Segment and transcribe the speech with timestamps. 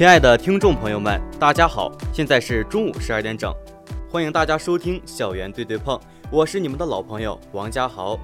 [0.00, 3.54] 亲爱的听众朋友们，大家好，现在是中午十二点整，
[4.10, 6.00] 欢迎大家收听校园对对碰，
[6.30, 8.18] 我是你们的老朋友王家豪。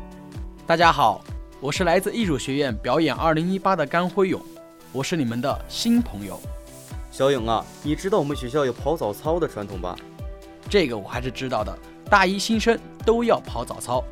[0.66, 1.22] 大家好，
[1.60, 4.40] 我是来自艺术学院表演二零一八的甘辉勇，
[4.90, 6.40] 我是你们的新朋友。
[7.10, 9.94] 小勇啊，你知道我们学校有跑早操的传统吧？
[10.70, 14.02] 这个我还是知道的，大一新生都要跑早操。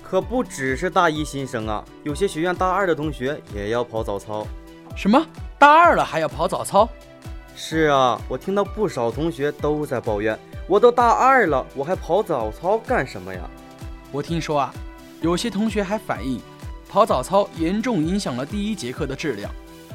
[0.00, 4.46] 可不只是大一新生啊，有些学院大二的同学也要跑早操。
[4.94, 5.20] 什么？
[5.60, 6.88] 大二了还要跑早操？
[7.54, 13.42] 是啊，我听到不少同学都在抱怨，我都大二了，我还跑早操干什么呀？
[14.10, 14.74] 我听说啊，
[15.20, 16.40] 有些同学还反映，
[16.88, 19.52] 跑早操严重影响了第一节课的质量。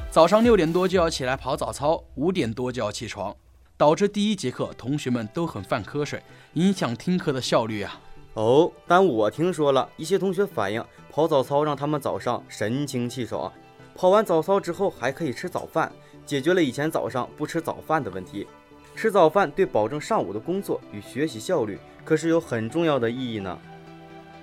[0.08, 3.34] 早上六点多就要起来跑早操，五点多就要起床，
[3.76, 8.00] 导致第一节课同学们都很犯瞌睡，影响听课的效率啊。
[8.34, 13.52] 哦，但我听说了一些同学反映，跑早操让他们早上神清气爽。
[13.96, 15.90] 跑完早操之后还可以吃早饭，
[16.26, 18.46] 解决了以前早上不吃早饭的问题。
[18.94, 23.58] 吃早饭对保证上午的工作与学习效率可是有很重要的意义呢。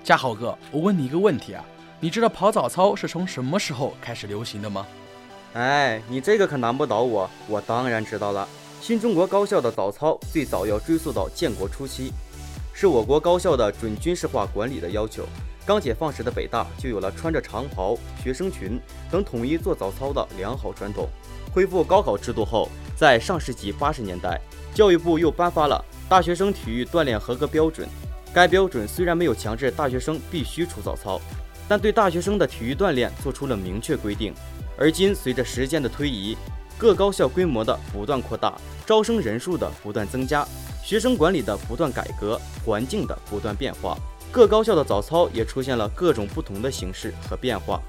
[0.03, 1.63] 嘉豪哥，我问你一个问题啊，
[1.99, 4.87] 你知道跑早操是从什么时候开始流行的吗？
[5.53, 8.47] 哎，你这个可难不倒我，我当然知道了。
[8.81, 12.11] 新中国高校的早操最早要追溯到建国初期，
[12.73, 15.25] 是我国高校的准军事化管理的要求。
[15.65, 18.79] 刚解放时的北大就有了穿着长袍、学生裙
[19.09, 21.07] 等统一做早操的良好传统。
[21.53, 24.41] 恢复高考制度后，在上世纪八十年代，
[24.73, 27.87] 教育部又颁发了大学生体育锻炼合格标准。
[28.33, 31.21] 该标准虽然没有强制大学生必须出早操，
[31.67, 34.33] 但对大学生的体育锻炼做出了明确规定。
[34.77, 36.35] 而今，随着时间的推移，
[36.77, 38.53] 各高校规模的不断扩大，
[38.85, 40.45] 招生人数的不断增加，
[40.83, 43.95] 学生管理的不断改革，环境的不断变化。
[44.33, 47.79] 各高校的早操也出现了各种不同的形式和变化。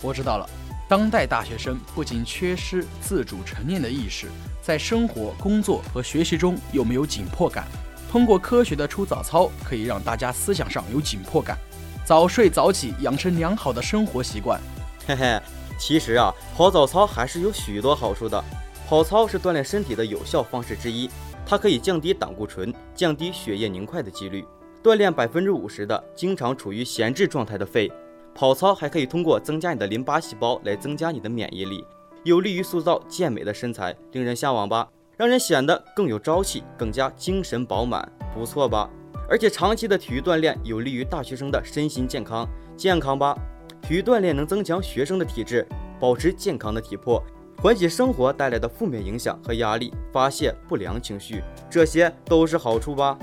[0.00, 0.48] 我知道了，
[0.88, 4.28] 当代大学生不仅缺失自主成念的意识，
[4.62, 7.66] 在生活、工作和学习中又没有紧迫感。
[8.10, 11.58] 通过科学的出早操，可以让大家思想上有紧迫感，
[12.06, 14.58] 早睡早起，养成良好的生活习惯。
[15.06, 15.38] 嘿嘿，
[15.78, 18.42] 其实啊，跑早操还是有许多好处的。
[18.88, 21.10] 跑操是锻炼身体的有效方式之一，
[21.44, 24.42] 它可以降低胆固醇，降低血液凝块的几率。
[24.84, 27.90] 锻炼百分之五十的经常处于闲置状态的肺，
[28.34, 31.82] 跑操还可以通过增加你的淋巴细胞来增加你的免疫力，
[32.22, 34.86] 有利于塑造健美的身材，令人向往吧？
[35.16, 38.90] 让人显得更有朝气，更加精神饱满，不错吧？
[39.26, 42.46] 而且长期的体育锻炼有利于大学生的身心健康，
[42.76, 43.34] 健康吧？
[43.80, 45.66] 体育锻炼能增强学生的体质，
[45.98, 47.24] 保持健康的体魄，
[47.62, 53.18] 缓解生活带来的负面影响和压力，发泄不良情绪，这些都是好处吧？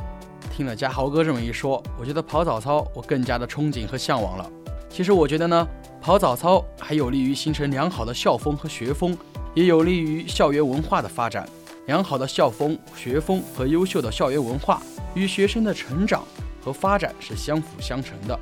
[0.52, 4.48] 听了嘉豪哥这么一说，我觉得跑早操我更加的憧憬和向往了。
[4.90, 5.68] 其实我觉得呢，
[6.02, 9.18] 跑早操还有利于形成良好的校风和学风，
[9.56, 11.48] 也有利于校园文化的发展。
[11.88, 14.82] 良好的校风、学风和优秀的校园文化
[15.16, 16.24] 与学生的成长
[16.64, 18.40] 和发展是相辅相成的。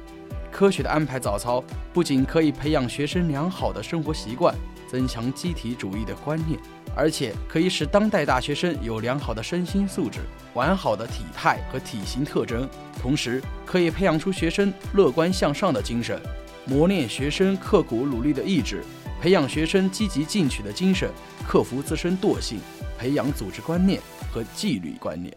[0.52, 4.54] 科学的安排早操，不仅可以培养学生良好的生活习惯，
[4.88, 6.60] 增强集体主义的观念。
[6.96, 10.20] 而且可以使当代大学生有良好的身心素质、
[10.54, 12.68] 完好的体态和体型特征，
[13.02, 16.22] 同时可以培养出学生乐观向上的精神，
[16.66, 18.84] 磨练学生刻苦努力的意志，
[19.22, 21.10] 培养学生积极进取的精神，
[21.48, 22.60] 克服自身惰性，
[22.98, 24.02] 培养组织观念
[24.32, 25.36] 和纪律观念。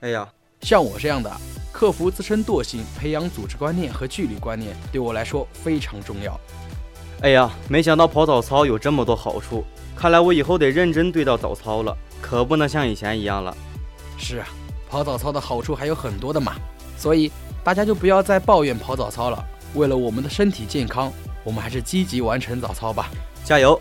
[0.00, 0.28] 哎呀，
[0.62, 1.30] 像我这样的，
[1.72, 6.38] 克服自身惰性，培养组织观念和纪律观念，对我来说非常重要。
[7.22, 9.64] 哎呀，没想到跑早操有这么多好处。
[9.96, 13.56] 看来我以后得认真对待早操了，可不能像以前一样了。
[14.18, 14.46] 是啊，
[14.88, 16.54] 跑早操的好处还有很多的嘛，
[16.98, 17.32] 所以
[17.64, 19.42] 大家就不要再抱怨跑早操了。
[19.74, 21.12] 为了我们的身体健康，
[21.42, 23.10] 我们还是积极完成早操吧，
[23.42, 23.80] 加油！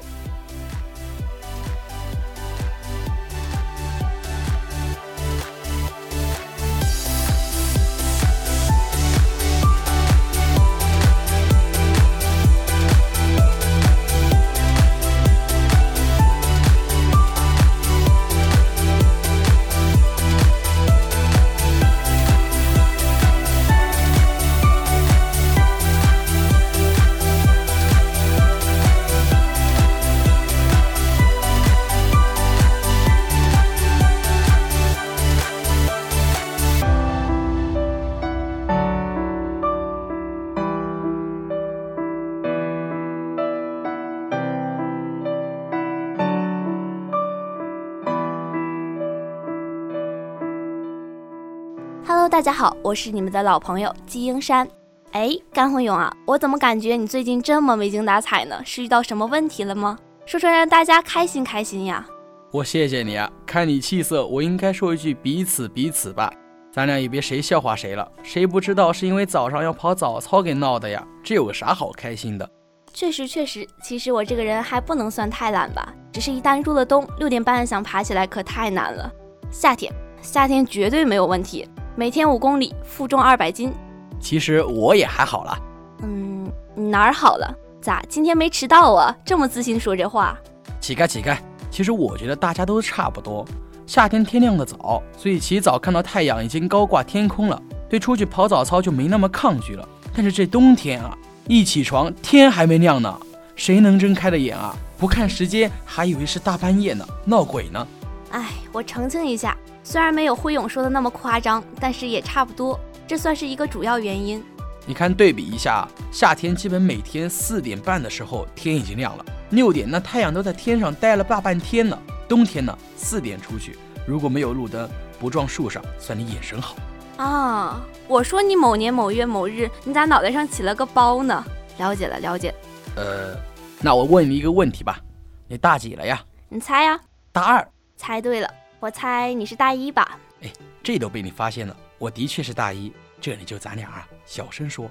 [52.36, 54.68] 大家好，我是你们的老朋友季英山。
[55.14, 58.62] 哎，甘红勇啊，我怎么感觉你最近这么没精打采呢？
[58.66, 59.98] 是遇到什么问题了吗？
[60.26, 62.06] 说说让大家开心开心呀。
[62.52, 63.32] 我谢谢你啊！
[63.46, 66.30] 看你气色，我应该说一句彼此彼此吧。
[66.74, 71.08] 咱俩也别谁笑话谁了，谁不知道是因为早上要跑早操给闹的呀？
[71.24, 72.50] 这有啥好开心的？
[72.94, 79.10] 确实确实，其实我这个人还不能算太懒吧，只是一旦入了冬，六点半想爬起来可太难了。
[79.50, 79.90] 夏天，
[80.22, 81.66] 夏天绝对没有问题，
[81.98, 83.72] 每天五公里，负重二百斤。
[84.20, 85.58] 其实我也还好了。
[86.02, 87.56] 嗯，哪儿好了？
[87.80, 89.16] 咋今天没迟到啊？
[89.24, 90.38] 这么自信说这话？
[90.82, 91.38] 乞丐乞丐。
[91.72, 93.46] 其实我觉得大家都差不多。
[93.88, 99.88] 夏天天亮的早，所以起早看到太阳已经高挂天空了，对出去跑早操就没那么抗拒了。
[100.14, 101.18] 但是这冬天啊，
[101.48, 103.18] 一起床天还没亮呢，
[103.56, 104.76] 谁能睁开的眼啊？
[104.98, 107.88] 不看时间还以为是大半夜呢，闹鬼呢。
[108.32, 114.44] 哎，我澄清一下，虽然没有辉勇说的那么夸张，但是也差不多，这算是一个主要原因。
[114.88, 119.24] 你看对比一下，夏天基本每天四点半的时候天已经亮了。
[119.52, 122.02] 六点，那太阳都在天上待了大半天了。
[122.28, 123.78] 冬天呢，四点出去，
[124.08, 124.90] 如果没有路灯，
[125.20, 126.76] 不撞树上，算你眼神好
[127.18, 127.80] 啊。
[128.08, 131.46] 我说你某年某月某日，你咋脑袋上起了个包呢？
[131.78, 132.52] 了解了，了解。
[132.96, 133.38] 呃，
[133.82, 135.00] 那我问你一个问题吧，
[135.48, 136.20] 你大几了呀？
[136.50, 137.00] 你猜呀？
[137.32, 137.68] 大二。
[137.98, 138.50] 猜对了，
[138.86, 140.20] 我猜你是大一吧？
[140.44, 140.54] 哎，
[140.84, 142.94] 这都被你发现了，我的确是大一。
[143.20, 144.88] 这里就咱俩啊，小声说，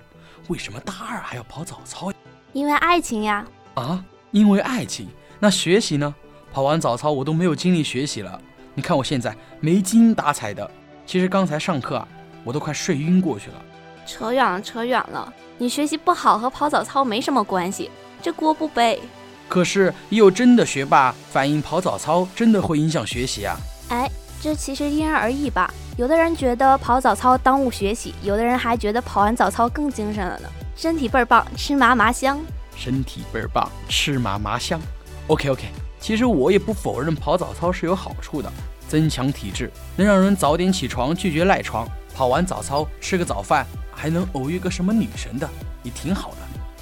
[0.48, 2.12] 为什么大二还要跑早操？
[2.52, 3.46] 因为爱情呀。
[3.74, 4.04] 啊？
[4.32, 5.06] 因为爱情，
[5.38, 6.12] 那学习呢？
[6.52, 8.42] 跑完早操我都没有精力学习了。
[8.74, 10.68] 你看我现在没精打采的。
[11.06, 12.08] 其实刚才上课啊，
[12.42, 13.64] 我都快睡晕过去了。
[14.04, 15.32] 扯远了，扯远了。
[15.56, 19.00] 你学习不好和跑早操没什么关系，这锅不背。
[19.48, 23.56] 可是也有真的学霸反映跑早操真的会影响学习啊。
[23.94, 24.10] 哎，
[24.42, 25.72] 这其实因人而异吧。
[25.96, 32.40] 有的人觉得跑早操耽误学习，有的人还觉得跑完早操更精神了呢，身体倍儿棒，吃嘛嘛香。
[32.76, 34.80] 身体倍儿棒，吃嘛嘛香。
[35.28, 35.68] OK OK，
[36.00, 38.52] 其实我也不否认跑早操是有好处的，
[38.88, 41.86] 增强体质，能让人早点起床，拒绝赖床。
[42.12, 45.48] 跑完早操吃个早饭，还能偶遇个什么女神的，
[45.84, 46.36] 也挺好的。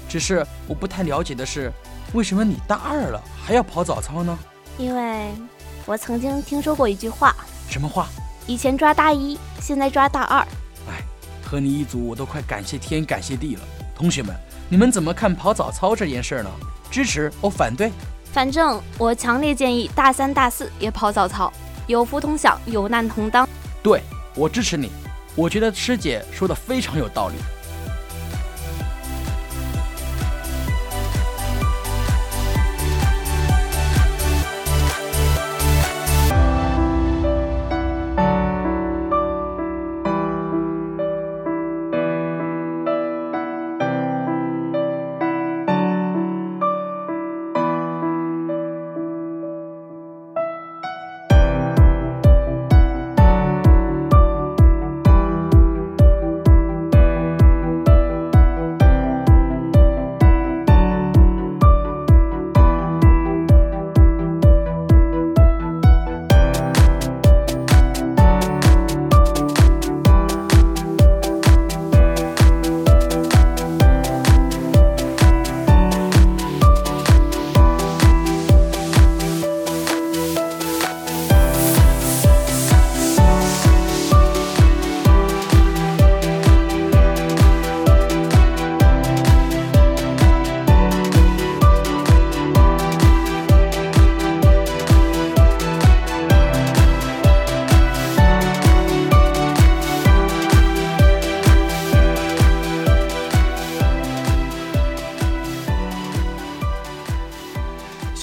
[0.09, 1.71] 只是我不太了解的是，
[2.13, 4.35] 为什么你大二了还要跑早操呢？
[4.79, 5.29] 因为
[5.85, 7.35] 我曾经听说过一句话。
[7.69, 8.07] 什么话？
[8.47, 10.39] 以前抓大一，现在抓大二。
[10.89, 11.03] 哎，
[11.43, 13.61] 和你一组，我都快感谢天感谢地了。
[13.95, 14.35] 同学们。
[14.69, 16.49] 你们怎么看跑早操这件事呢？
[16.89, 17.91] 支持或反对？
[18.31, 21.51] 反正我强烈建议大三、大四也跑早操，
[21.85, 23.47] 有福同享，有难同当。
[23.83, 24.01] 对
[24.33, 24.89] 我支持你，
[25.35, 27.35] 我觉得师姐说的非常有道理。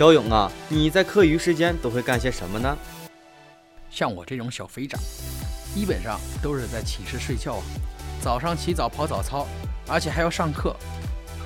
[0.00, 2.74] 小勇啊，你在课余时间都会干些什么呢？
[3.90, 4.98] 像我这种小肥宅，
[5.74, 7.62] 基本上都是在寝室睡觉啊。
[8.22, 9.46] 早上起早跑早操，
[9.86, 10.74] 而且还要上课，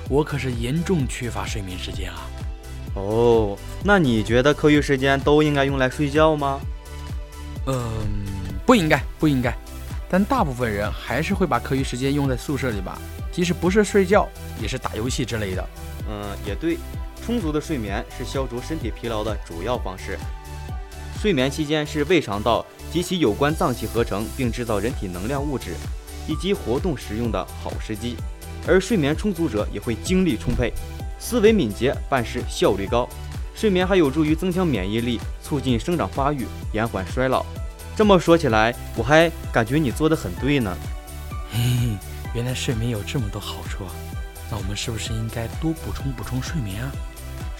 [0.09, 2.21] 我可是严重缺乏睡眠时间啊。
[2.93, 6.61] 哦，那你觉得课余时间都应该用来睡觉吗？
[7.67, 7.75] 嗯，
[8.65, 9.53] 不应该，不应该。
[10.09, 12.97] 但大部分人还是会把课余时间用在宿舍里吧，
[13.33, 14.29] 即使不是睡觉，
[14.61, 15.69] 也是打游戏之类的。
[16.09, 16.77] 嗯，也对。
[17.25, 20.15] 充足的睡眠是消除身体疲劳的主要方式。
[21.19, 25.71] 睡眠期间是胃肠道及其有关脏器合成并制造人体能量物质
[26.27, 28.15] 以及活动使用的好时机，
[28.67, 30.71] 而睡眠充足者也会精力充沛、
[31.17, 33.09] 思维敏捷、办事效率高。
[33.55, 37.43] 睡眠还有助于增强免疫力，促进生长发育，延缓衰老。
[37.95, 40.77] 这么说起来，我还感觉你做的很对呢。
[41.51, 41.97] 嘿嘿，
[42.35, 43.89] 原来睡眠有这么多好处啊！
[44.51, 46.91] 那我们是不是应该多补充补充睡眠啊？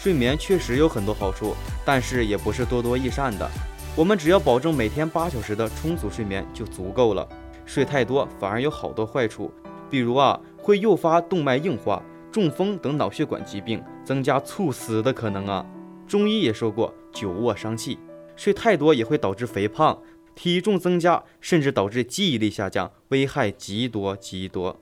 [0.05, 3.49] 睡眠确实有很多好处，但是也不是多多益善的。
[3.95, 7.27] 我们只要保证每天八小时的充足睡眠就足够了。
[7.65, 9.51] 睡太多反而有好多坏处，
[9.89, 15.65] 比如啊，会诱发动脉硬化、中风等脑血管疾病，增加猝死的可能啊。
[16.07, 17.97] 中医也说过，久卧伤气，
[18.35, 19.99] 睡太多也会导致肥胖、
[20.35, 24.79] 体重增加，甚至导致记忆力下降，危害极多极多。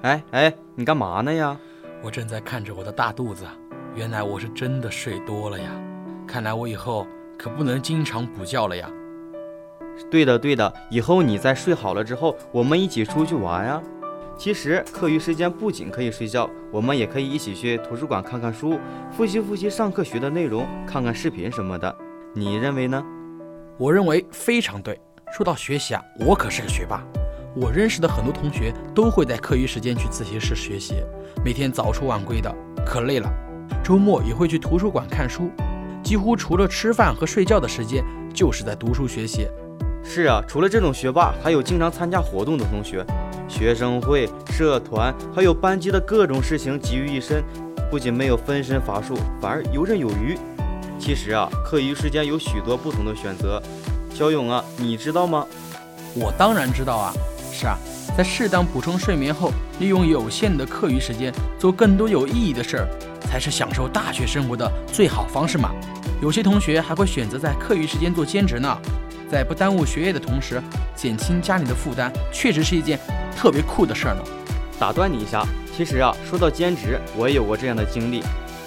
[0.00, 1.60] 哎哎，你干嘛呢呀？
[2.04, 3.46] 我正在看着我的大肚子，
[3.94, 5.70] 原来我是真的睡多了呀。
[6.26, 7.06] 看来我以后
[7.38, 8.90] 可不能经常补觉了呀。
[10.10, 13.82] 对的对的，以后你在睡好了之后，我们一起出去玩呀。
[14.36, 18.78] 其实课余时间不仅可以睡觉，我们也可以一起去图书馆看看书，
[19.10, 21.96] 复习复习上课学的内容，看看视频什么的。
[22.34, 23.02] 你认为呢？
[23.78, 25.00] 我认为非常对。
[25.32, 27.02] 说到学习啊，我可是个学霸。
[27.56, 30.96] 我认识的很多同学都会在课余时间去自习室学习，
[31.44, 32.52] 每天早出晚归的，
[32.84, 33.32] 可累了。
[33.82, 35.48] 周末也会去图书馆看书，
[36.02, 39.46] 几乎除了吃饭和睡觉的时间，就是在读书学习。
[40.02, 43.06] 是啊，除了这种学霸，还有经常参加活动的同学，
[43.48, 47.40] 学生会、社团，还有班级的各种事情集于一身，
[47.88, 50.36] 不仅没有分身乏术，反而游刃有余。
[50.98, 53.62] 其实啊，课余时间有许多不同的选择。
[54.12, 55.46] 小勇啊，你知道吗？
[56.16, 57.14] 我当然知道啊。
[57.54, 57.78] 是啊，
[58.18, 62.88] 在适当补充睡眠后，利用有限的课余时间做更多有意义的事儿，
[63.30, 65.70] 才是享受大学生活的最好方式嘛。
[66.20, 68.76] 有些同学还会选择在课余时间做兼职呢。
[69.30, 70.60] 在不耽误学业的同时，
[70.96, 72.98] 减轻家里的负担，确实是一件
[73.36, 74.22] 特别酷的事儿呢。
[74.78, 75.46] 打断你一下，
[75.76, 78.22] 其实啊，说到兼职，我也有过这样的经历。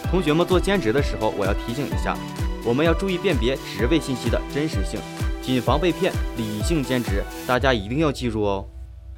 [0.09, 2.17] 同学们做兼职的时候，我要提醒一下，
[2.63, 4.99] 我们要注意辨别职位信息的真实性，
[5.41, 8.65] 谨防被骗，理性兼职，大家一定要记住哦。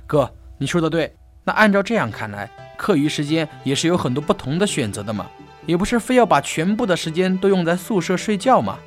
[0.09, 1.15] 哥，你说的对。
[1.43, 5.27] 那按照这样看来，课余时间也是有很多不同的选择的嘛，
[5.67, 8.79] 也不是非要把全部的时间都用在宿舍睡觉嘛。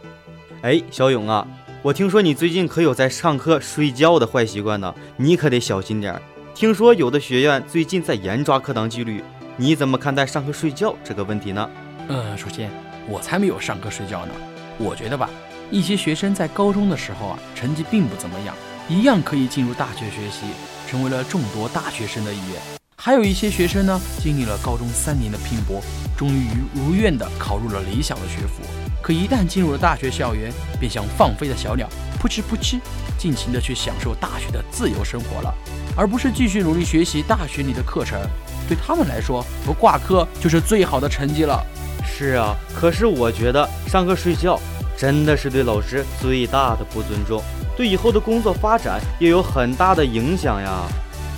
[0.62, 1.46] 哎，小勇啊。
[1.80, 6.20] 我听说你最近可有在上课睡觉的坏习惯呢，你可得小心点儿。
[6.56, 9.22] 听说有的学院最近在严抓课堂纪律，
[9.56, 11.70] 你怎么看待上课睡觉这个问题呢？
[12.08, 12.68] 呃，首先
[13.08, 14.34] 我才没有上课睡觉呢。
[14.76, 15.30] 我觉得吧，
[15.70, 18.52] 一些学生在高中的时候啊，成绩并不怎么样，
[18.88, 20.46] 一样可以进入大学学习，
[20.92, 22.61] 成为了众多大学生的一员。
[22.96, 25.80] 还有一些学生呢，经历了高中三年的拼搏，
[26.18, 28.62] 终于如愿的考入了理想的学府。
[29.00, 31.88] 可一旦进入了大学校园，便像放飞的小鸟，
[32.20, 32.78] 扑哧扑哧，
[33.16, 35.52] 尽情的去享受大学的自由生活了，
[35.96, 38.20] 而不是继续努力学习大学里的课程。
[38.68, 41.58] 对他们来说，不挂科就是最好的成绩了。
[42.04, 44.61] 是啊，可是我觉得上课睡觉
[44.94, 47.42] 真的是对老师最大的不尊重，
[47.82, 50.86] 对以后的工作发展也有很大的影响呀。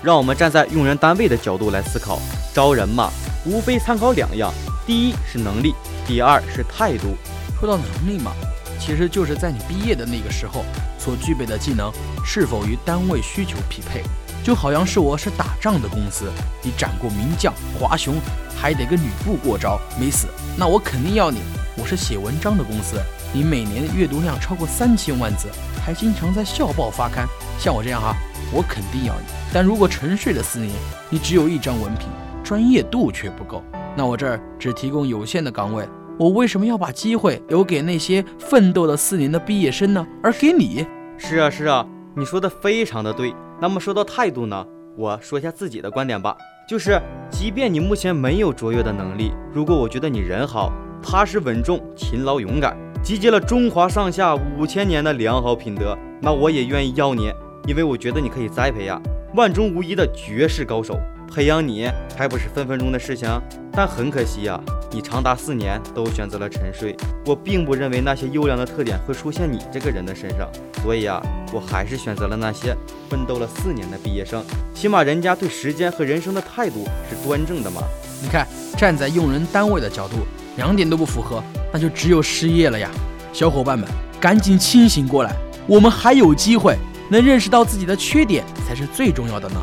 [0.02, 2.20] 让我们站在用人单位的角度来思考，
[2.52, 3.10] 招人嘛，
[3.46, 4.52] 无非参考两样，
[4.86, 5.74] 第一是能力，
[6.06, 7.16] 第二是态度。
[7.58, 8.32] 说到能力嘛，
[8.78, 10.66] 其实就是在你毕业的那个时候
[10.98, 11.90] 所具备的技能
[12.22, 14.02] 是否与单位需求匹配。
[14.44, 16.30] 就好像是我是打仗的公司，
[16.62, 18.16] 你斩过名将华雄，
[18.54, 20.26] 还得跟吕布过招没死，
[20.58, 21.38] 那我肯定要你。
[21.78, 23.00] 我是写文章的公司，
[23.36, 25.48] 你每年的阅读量超过三千万字，
[25.84, 27.26] 还经常在校报发刊，
[27.58, 28.14] 像我这样哈，
[28.52, 29.26] 我肯定要你。
[29.52, 30.70] 但如果沉睡了四年，
[31.10, 32.06] 你只有一张文凭，
[32.44, 33.60] 专业度却不够，
[33.96, 35.84] 那我这儿只提供有限的岗位。
[36.16, 40.06] 我为什么要把机会留给那些奋斗了四年的毕业生呢？
[40.22, 40.86] 而给你？
[41.18, 43.34] 是啊，是啊，你说的非常的对。
[43.60, 44.64] 那么说到态度呢？
[44.96, 46.36] 我说一下自己的观点吧，
[46.68, 50.70] 就是即便你目前没有卓越的能力，如果我觉得你人好、
[51.02, 57.30] 踏实稳重、勤劳勇敢，集结了中华上下五千年的良好品德，那我也愿意要你，
[57.66, 58.98] 因为我觉得你可以栽培呀，
[59.34, 60.98] 万中无一的绝世高手。
[61.30, 63.28] 培养你还不是分分钟的事情，
[63.70, 64.58] 但很可惜呀，
[64.90, 66.96] 你长达四年都选择了沉睡。
[67.26, 70.48] 我并不认为那些优良的特点会出现你这个人的身上，
[70.82, 71.20] 所以啊，
[71.52, 72.74] 我还是选择了那些
[73.10, 74.42] 奋斗了四年的毕业生，
[74.72, 77.82] 起码人家对时间和人生的态度是端正的嘛。
[78.22, 78.46] 你看，
[78.78, 80.16] 站在用人单位的角度，
[80.56, 81.42] 两点都不符合，
[81.72, 82.90] 那就只有失业了呀。
[83.32, 83.88] 小伙伴们，
[84.20, 85.34] 赶紧清醒过来，
[85.66, 86.76] 我们还有机会，
[87.10, 89.60] 能认识到自己的缺点才是最重要的呢。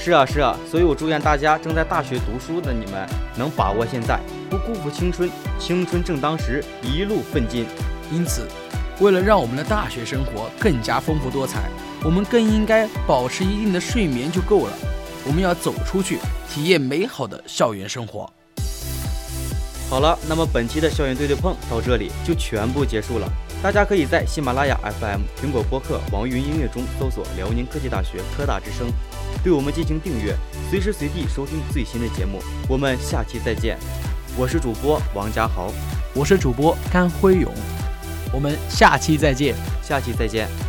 [0.00, 5.28] 是啊是啊，所以我祝愿大家正在大学读书的你们能把握现在，不辜负青春，
[5.58, 7.66] 青春正当时，一路奋进。
[8.12, 8.46] 因此，
[9.00, 11.68] 为了让我们的大学生活更加丰富多彩，
[12.04, 14.72] 我们更应该保持一定的睡眠就够了。
[15.26, 16.18] 我们要走出去，
[16.48, 18.32] 体验美好的校园生活。
[19.88, 23.26] 好了，那么本期的校园对对碰到这里就全部结束了。
[23.62, 28.86] 大家可以在喜马拉雅 FM、苹果播客、网易云音乐中搜索“辽宁科技大学科大之声”。
[29.42, 30.36] 对我们进行订阅，
[30.70, 32.38] 随时随地收听最新的节目。
[32.68, 33.78] 我们下期再见。
[34.36, 35.72] 我是主播王家豪，
[36.14, 37.50] 我是主播甘辉勇，
[38.32, 40.67] 我们下期再见，下期再见。